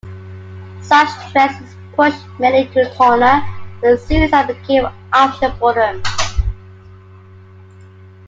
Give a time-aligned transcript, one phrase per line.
[0.81, 3.41] Such stresses pushed many into a corner
[3.81, 6.01] where suicide became an option for them.